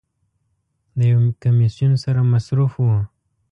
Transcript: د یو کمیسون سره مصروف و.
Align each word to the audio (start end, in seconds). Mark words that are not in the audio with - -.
د 0.97 0.99
یو 1.13 1.21
کمیسون 1.43 1.91
سره 2.03 2.21
مصروف 2.31 2.73
و. 2.79 2.85